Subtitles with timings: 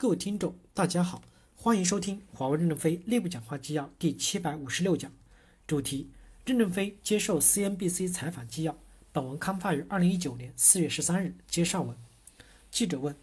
[0.00, 1.22] 各位听众，大家好，
[1.56, 5.10] 欢迎收听华为任正非内部讲话纪要第七百五十六讲，
[5.66, 6.08] 主题：
[6.46, 8.78] 任正非接受 CNBC 采访纪要。
[9.10, 11.34] 本文刊发于二零一九年四月十三日。
[11.48, 11.96] 接上文，
[12.70, 13.16] 记者问：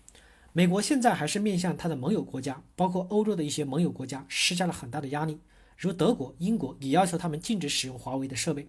[0.52, 5.40] 美国现在还是面向他的盟友国家，包括欧洲的一些盟友国家施加了很大的压力，
[5.78, 8.68] 如德国、英国也要求他们禁止使用华为的设备。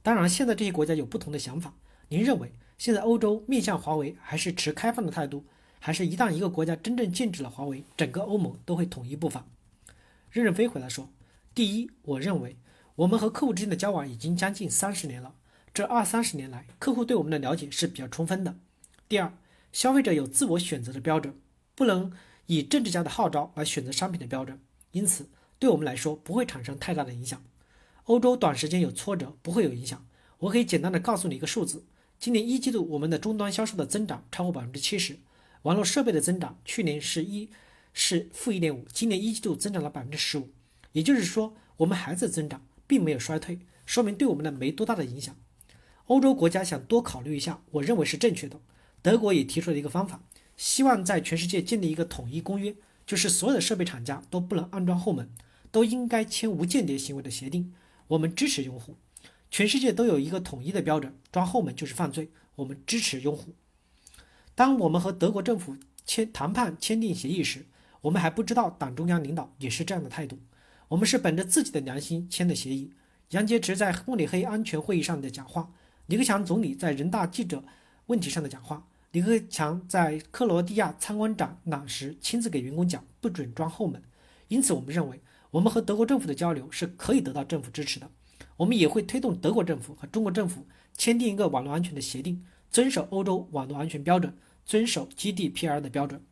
[0.00, 1.74] 当然，现在这些国家有不同的想法。
[2.10, 5.44] 您认为现在欧洲面向华为还是持开放的态度？
[5.80, 9.46] 还是一旦一个国家真正禁止了华为，整个欧盟都会统一步伐。
[10.30, 11.08] 任正非回答说
[11.54, 12.56] ：“第一，我认为
[12.96, 15.34] 我们和客户之间的交往已经将近三十年了，
[15.72, 18.56] 这二三十年来，客户对我们的了解是比较充分的。
[19.08, 19.32] 第二，
[19.72, 21.34] 消费者有自我选择的标准，
[21.74, 22.12] 不能
[22.46, 24.60] 以政治家的号召来选择商品的标准，
[24.92, 27.42] 因此对我们来说不会产生太大的影响。
[28.04, 30.06] 欧洲短时间有挫折不会有影响。
[30.38, 31.84] 我可以简单的告诉你一个数字：
[32.18, 35.18] 今年一季度我们的终端销售的增长超过百分之七十。”
[35.62, 37.50] 网络设备的增长，去年是一，
[37.92, 40.50] 是负一点五，今年一季度增长了百分之十五，
[40.92, 45.36] 也就是说，我们还在增长，并没有衰退，说明对我们的没多大的影响。
[46.06, 48.60] 欧洲国家想多考虑一下，我认为是正确的。
[49.02, 50.22] 德国也提出了一个方法，
[50.56, 52.74] 希望在全世界建立一个统一公约，
[53.06, 55.28] 就是所有的设备厂家都不能安装后门，
[55.70, 57.74] 都应该签无间谍行为的协定。
[58.08, 58.96] 我们支持用户，
[59.50, 62.30] 全世界都有一个统一的标准，装后门就是犯罪。
[62.56, 63.54] 我们支持用户。
[64.58, 67.64] 当我们和德国政府签谈判签订协议时，
[68.00, 70.36] 我们还不知道党中央领导也是这样的态度。
[70.88, 72.90] 我们是本着自己的良心签的协议。
[73.30, 75.70] 杨洁篪在慕尼黑安全会议上的讲话，
[76.06, 77.62] 李克强总理在人大记者
[78.06, 84.02] 问题上的讲话，李克强在克罗地亚参观展览时亲自给员工讲不准装后门。
[84.48, 85.20] 因此，我们认为
[85.52, 88.10] 我们和德国政府的交流是可以得到政府支持的。
[88.56, 90.66] 我们也会推动德国政府和中国政府
[90.96, 94.34] 签订一个网络安全的协定，遵守欧洲网络安全标准。
[94.68, 96.22] 遵守 GDPR 的标准。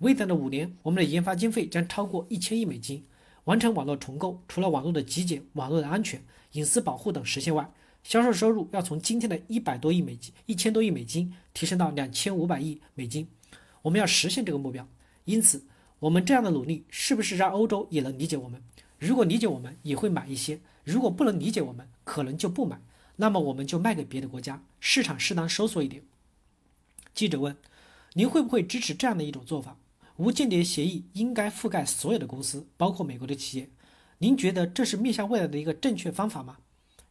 [0.00, 3.02] 未来的五年，我们的研发经费将超过一千亿美金。
[3.44, 7.70] 完成网络重构，除了网络的极简、网络的安全、隐私保护等实现外，
[8.02, 13.26] 销售收入要从今天的一百多亿美金、一千多亿美金提升到两千五百亿美金。
[13.80, 14.86] 我们要实现这个目标。
[15.24, 15.64] 因此，
[16.00, 18.62] 我们这样的努力是不是让欧洲也能理解我们？
[18.98, 22.78] 如果理解我们，也会买一些；如果不能理解我们，可能就不买。
[23.16, 26.02] 那么我们就卖给别的国家，市场适当收缩一点。
[27.14, 27.56] 记者问
[28.14, 29.76] ：“您会不会支持这样的一种做法？
[30.16, 33.70] 无间谍协议应该覆盖所有的公司，包括美国的企业。
[34.18, 36.58] 您觉得这是面向未来的一个正确方法吗？”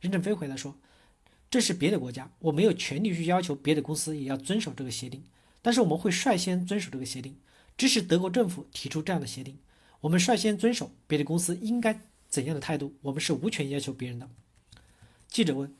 [0.02, 0.76] 任正非回答说
[1.50, 5.24] ：“这是别的国家，我没有权利去要求别的公司也要遵守这个协定。
[5.62, 7.38] 但是我们会率先遵守这个协定，
[7.78, 9.58] 支持德国政府提出这样的协定。
[10.02, 14.30] 我们率先遵守，别的公司应该怎样的态度，我们是无权要求别人的。”
[15.30, 15.74] 记者问：“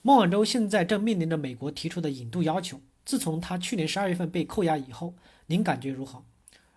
[0.00, 5.14] 孟晚舟现在正面临着美国提出的引渡要求。”自从他去年十二月份被扣押以后，
[5.46, 6.22] 您感觉如何？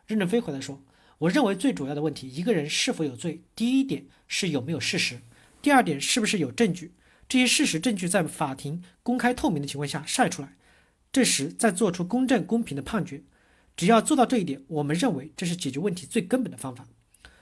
[0.08, 0.81] 任正非回答说
[1.19, 5.19] ：“我认为最主要的问题，一个人是否有罪，第一点是有没有事实，
[5.62, 6.94] 第二点是不是有证据。
[7.28, 10.56] 这些事实证据在法庭公开透明的情况下晒出来，
[11.12, 13.24] 这时再做出公正公平的判决。
[13.75, 16.88] 只要做到这一点，我们认为这是解决问题最根本的方法。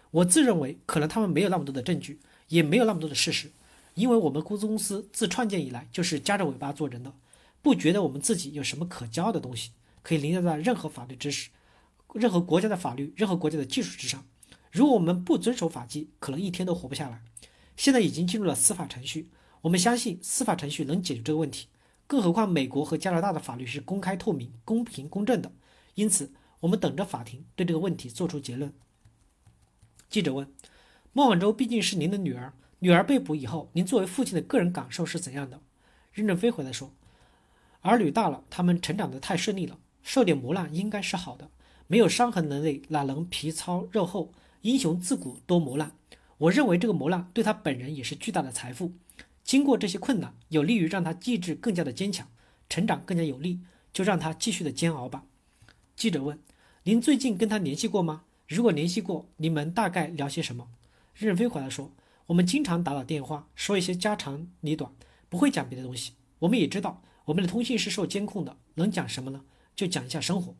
[0.09, 3.51] 我自认为，可能他们没有那么多的证据，也没有那么多的事实，
[3.93, 7.13] 因为我们公司公司自创建以来就是夹着尾巴做人的。”
[7.61, 9.71] 不觉得我们自己有什么可骄傲的东西，
[10.01, 11.49] 可以凌驾在任何法律知识、
[12.13, 14.25] 任何国家的法律、任何国家的技术之上。
[14.71, 17.21] 如果我们不遵守法纪，可能一天都活不下来。
[17.75, 19.29] 现在已经进入了司法程序，
[19.61, 21.67] 我们相信司法程序能解决这个问题。
[22.07, 25.51] 更何况美国和加拿大的法律是公开透明、公平公正的，
[25.95, 26.31] 因此
[26.61, 28.73] 我们等着法庭对这个问题做出结论。
[30.09, 30.51] 记者问：
[31.13, 35.61] 孟晚舟毕竟是您的女儿，女儿被捕以后，您作为父亲的个人感受是怎样的？
[36.13, 36.93] 任正非回答说。
[37.81, 41.49] 儿女大了，他们成长得太顺利了，受点磨难应该是好的。
[41.87, 44.33] 没有伤痕累累，哪能皮糙肉厚？
[44.61, 45.93] 英雄自古多磨难。
[46.37, 48.91] 我认为这个磨难对他本人也是巨大的财富。
[49.45, 52.27] 经过这些困难，有利于让他意志更加的坚强，
[52.67, 53.61] 成长更加有力，
[53.93, 55.23] 就让他继续的煎熬吧。
[55.95, 56.37] 记者问
[56.83, 58.23] ：“您最近跟他联系过吗？
[58.47, 60.67] 如果联系过，你们大概聊些什么？”
[61.15, 61.91] 任正非回答说
[62.27, 64.91] ：“我们经常打打电话，说一些家长里短，
[65.29, 66.13] 不会讲别的东西。
[66.39, 69.43] 我们也知道。”我们的通信是受监控的，能讲什么呢？
[69.75, 70.55] 就讲一下生活。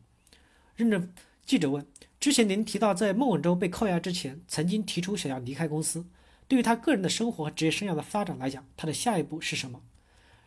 [0.76, 1.12] 任正
[1.44, 1.84] 记者问：
[2.20, 6.06] 之前您提到在孟晚舟被扣押之前，曾经提出想要离开公司，
[6.46, 9.82] 对于他个人的生活和职业生涯的发展来讲，他的下一步是什么？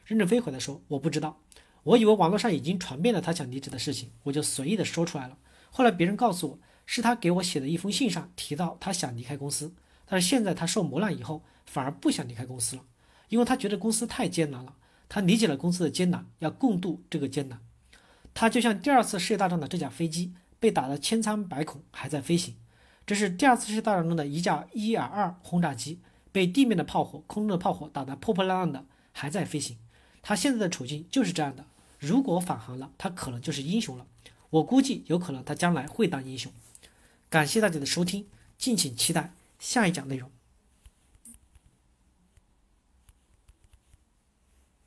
[0.06, 1.42] 任正非回答说：我不知道，
[1.84, 5.38] 我以为网络上已经传遍了他想离职的事情，我就随意的说出来了。
[5.72, 9.74] 后来别人告诉我，是他给我写的一封信上提到他想离开公司，
[10.06, 12.86] 但是现在他受磨难以后，反而不想离开公司了，
[13.28, 14.78] 因为他觉得公司太艰难了。
[15.14, 17.60] 他理解了公司的艰难，要共度这个艰难。
[18.34, 22.56] 他就像第二次世界大战的这架飞机，被打得千疮百孔，还在飞行。
[23.06, 26.00] 这是第二次世界大战中的一架伊尔二轰炸机
[26.32, 29.78] 被地面的炮火、空中的炮火打得破破烂烂的，还在飞行。
[30.24, 31.64] 他现在的处境就是这样的。
[32.00, 34.08] 如果返航了，他可能就是英雄了。
[34.50, 36.52] 我估计有可能他将来会当英雄。
[37.30, 38.26] 感谢大家的收听，
[38.58, 40.32] 敬请期待下一讲内容。